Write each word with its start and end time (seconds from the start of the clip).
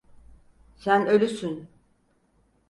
Sen 0.77 1.05
ölüsün! 1.05 1.67